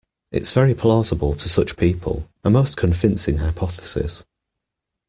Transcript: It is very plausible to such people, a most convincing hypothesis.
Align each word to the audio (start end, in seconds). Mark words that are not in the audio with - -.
It 0.31 0.41
is 0.41 0.51
very 0.53 0.73
plausible 0.73 1.35
to 1.35 1.47
such 1.47 1.77
people, 1.77 2.27
a 2.43 2.49
most 2.49 2.75
convincing 2.75 3.37
hypothesis. 3.37 4.25